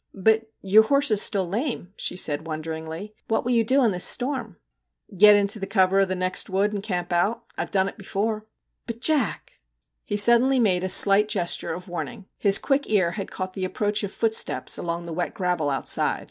[0.31, 3.91] 'But your horse is still lame/ she said won deringly.' What will you do in
[3.91, 4.57] this storm?'
[4.99, 7.43] * Get into the cover of the next wood and camp out.
[7.55, 8.47] I Ve done it before/
[8.87, 9.27] 'But Jack!' MR.
[9.27, 12.25] JACK HAMLIN'S MEDIATION 29 He suddenly made a slight gesture of warn ing.
[12.39, 16.19] His quick ear had caught the approach of footsteps along the wet gravel outside.